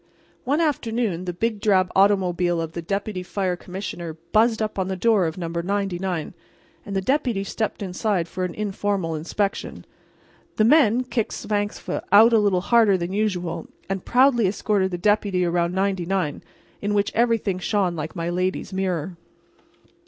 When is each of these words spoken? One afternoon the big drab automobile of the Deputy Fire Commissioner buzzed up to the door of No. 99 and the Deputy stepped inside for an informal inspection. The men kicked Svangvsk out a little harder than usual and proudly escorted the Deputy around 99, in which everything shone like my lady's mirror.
One 0.45 0.59
afternoon 0.59 1.25
the 1.25 1.31
big 1.33 1.59
drab 1.61 1.91
automobile 1.95 2.59
of 2.59 2.71
the 2.71 2.81
Deputy 2.81 3.21
Fire 3.21 3.55
Commissioner 3.55 4.17
buzzed 4.31 4.59
up 4.59 4.73
to 4.73 4.83
the 4.85 4.95
door 4.95 5.27
of 5.27 5.37
No. 5.37 5.47
99 5.49 6.33
and 6.83 6.95
the 6.95 7.01
Deputy 7.01 7.43
stepped 7.43 7.83
inside 7.83 8.27
for 8.27 8.43
an 8.43 8.55
informal 8.55 9.13
inspection. 9.13 9.85
The 10.55 10.63
men 10.63 11.03
kicked 11.03 11.33
Svangvsk 11.33 12.01
out 12.11 12.33
a 12.33 12.39
little 12.39 12.61
harder 12.61 12.97
than 12.97 13.13
usual 13.13 13.67
and 13.87 14.03
proudly 14.03 14.47
escorted 14.47 14.89
the 14.89 14.97
Deputy 14.97 15.45
around 15.45 15.75
99, 15.75 16.41
in 16.81 16.95
which 16.95 17.11
everything 17.13 17.59
shone 17.59 17.95
like 17.95 18.15
my 18.15 18.27
lady's 18.31 18.73
mirror. 18.73 19.17